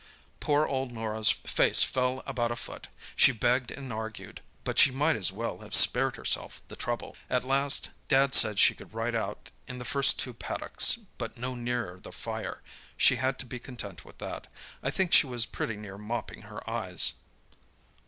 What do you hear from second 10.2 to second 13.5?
paddocks, but no nearer the fire, she had to